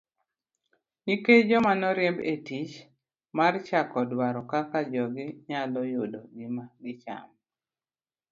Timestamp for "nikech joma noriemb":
1.05-2.19